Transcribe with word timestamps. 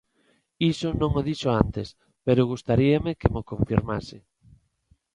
Iso 0.71 0.89
non 0.99 1.11
o 1.19 1.21
dixo 1.29 1.49
antes, 1.63 1.87
pero 2.25 2.49
gustaríame 2.51 3.11
que 3.19 3.31
mo 3.33 3.41
confirmase. 3.51 4.17